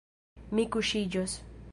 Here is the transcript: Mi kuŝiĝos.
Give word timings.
Mi 0.59 0.65
kuŝiĝos. 0.77 1.37